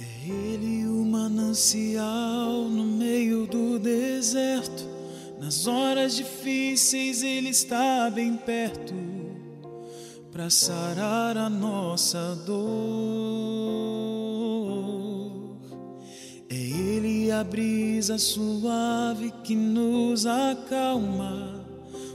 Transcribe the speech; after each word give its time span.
É 0.00 0.30
Ele 0.30 0.86
o 0.86 1.04
manancial 1.04 2.70
no 2.70 2.84
meio 2.84 3.46
do 3.46 3.78
deserto. 3.78 4.88
Nas 5.38 5.66
horas 5.66 6.16
difíceis 6.16 7.22
Ele 7.22 7.50
está 7.50 8.08
bem 8.08 8.34
perto 8.34 8.94
para 10.32 10.48
sarar 10.48 11.36
a 11.36 11.50
nossa 11.50 12.34
dor. 12.46 12.62
É 16.48 16.54
Ele 16.54 17.30
a 17.30 17.44
brisa 17.44 18.16
suave 18.16 19.30
que 19.44 19.54
nos 19.54 20.24
acalma, 20.24 21.62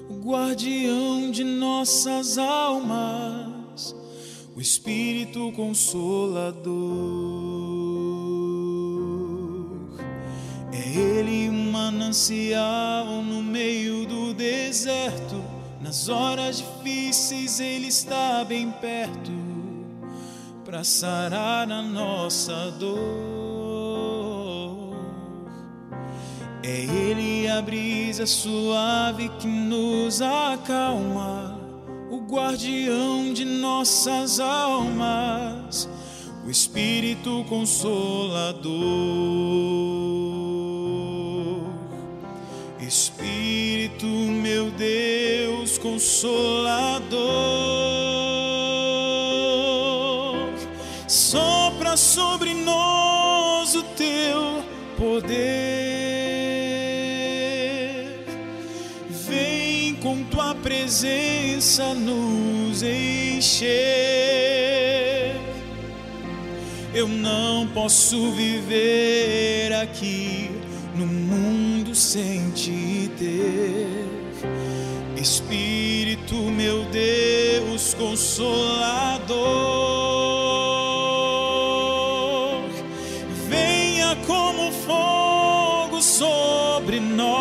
o 0.10 0.16
guardião 0.24 1.30
de 1.30 1.44
nossas 1.44 2.40
almas, 2.40 3.96
o 4.56 4.62
Espírito 4.62 5.52
Consolador. 5.52 7.65
Manancial 12.05 13.23
no 13.23 13.41
meio 13.41 14.05
do 14.05 14.34
deserto. 14.34 15.44
Nas 15.82 16.08
horas 16.08 16.58
difíceis 16.58 17.59
Ele 17.59 17.88
está 17.88 18.44
bem 18.44 18.70
perto 18.72 19.31
para 20.64 20.84
sarar 20.84 21.72
a 21.72 21.81
nossa 21.81 22.72
dor. 22.80 22.95
É 26.64 26.81
Ele 26.81 27.48
a 27.48 27.62
brisa 27.62 28.26
suave 28.26 29.30
que 29.40 29.48
nos 29.48 30.22
acalma, 30.22 31.59
o 32.09 32.20
guardião 32.22 33.31
de 33.34 33.45
nossas 33.45 34.40
almas, 34.40 35.88
o 36.45 36.50
Espírito 36.50 37.45
Consolador. 37.48 38.66
Espírito, 42.88 44.05
meu 44.05 44.69
Deus, 44.69 45.80
consolador, 45.80 47.17
sopra 51.08 51.97
sobre 51.97 52.53
nós 52.53 53.73
o 53.73 53.81
teu 53.81 54.64
poder. 54.95 55.33
Vem 59.09 59.95
com 59.95 60.23
tua 60.25 60.53
presença 60.53 61.95
nos 61.95 62.83
encher. 62.83 63.75
Eu 66.94 67.08
não 67.08 67.67
posso 67.70 68.31
viver 68.31 69.73
aqui 69.73 70.55
no 70.96 71.06
mundo 71.06 71.94
sem 71.94 72.50
te 72.52 73.12
ter. 73.18 74.06
Espírito, 75.18 76.36
meu 76.36 76.86
Deus, 76.86 77.94
consolador, 77.96 79.36
venha 83.50 84.16
como 84.28 84.72
fogo 84.72 86.02
sobre 86.02 87.00
nós. 87.00 87.36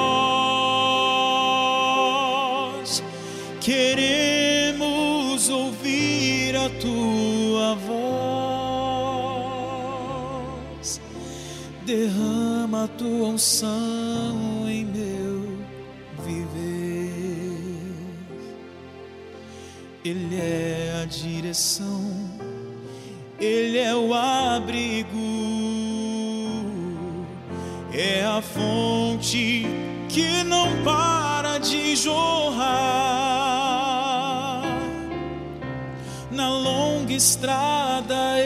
Queremos 3.61 4.14
Derrama 11.87 12.85
a 12.85 12.89
tua 12.89 13.29
unção 13.29 14.67
em 14.67 14.87
meu 14.87 15.59
viver. 16.25 16.95
Ele 20.03 20.36
é 20.36 21.03
a 21.03 21.05
direção, 21.05 22.11
Ele 23.39 23.77
é 23.77 23.95
o 23.95 24.14
abrigo, 24.14 25.19
é 27.92 28.25
a 28.25 28.41
fonte 28.41 29.67
que 30.08 30.42
não 30.42 30.69
para 30.83 31.58
de 31.58 31.97
jorrar. 31.97 32.64
Na 36.31 36.48
longa 36.48 37.13
estrada 37.13 38.39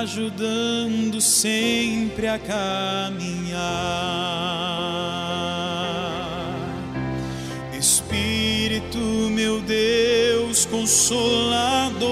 ajudando 0.00 1.20
sempre 1.20 2.26
a 2.26 2.38
caminhar. 2.38 3.60
Espírito, 7.78 8.98
meu 8.98 9.60
Deus, 9.60 10.64
consolador, 10.64 12.10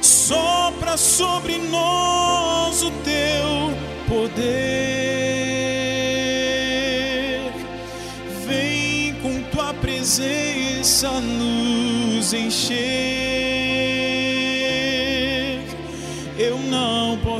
sopra 0.00 0.96
sobre 0.96 1.58
nós 1.58 2.82
o 2.82 2.92
teu 3.02 3.74
poder. 4.06 4.40
Vem 8.46 9.14
com 9.14 9.42
tua 9.50 9.74
presença 9.74 11.10
nos 11.20 12.32
encher. 12.32 13.69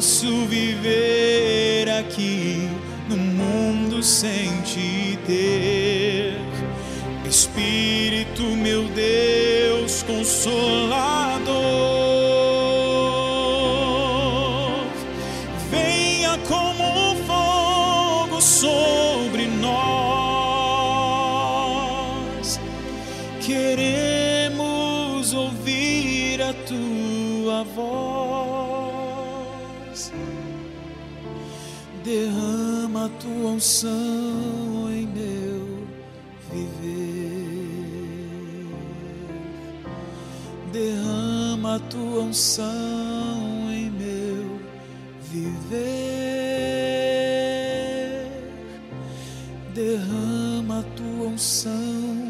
Posso 0.01 0.47
viver 0.47 1.87
aqui 1.91 2.67
no 3.07 3.19
mundo 3.19 4.03
sem 4.03 4.51
te 4.63 5.19
ter. 5.27 6.41
Espírito, 7.29 8.45
meu 8.57 8.85
Deus, 8.85 10.03
consolador, 10.05 11.53
venha 15.71 16.39
como 16.49 17.00
Derrama 32.05 33.07
a 33.07 33.09
tua 33.21 33.51
unção 33.51 34.89
em 34.91 35.07
meu 35.07 35.87
viver. 36.51 37.51
Derrama 40.73 41.77
a 41.77 41.79
tua 41.81 42.23
unção 42.23 43.71
em 43.71 43.91
meu 43.91 44.59
viver. 45.31 45.91
Derrama 49.75 50.81
a 50.81 50.83
tua 50.97 51.29
unção 51.29 52.21